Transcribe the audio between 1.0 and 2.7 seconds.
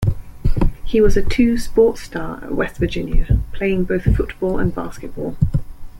a two-sport star at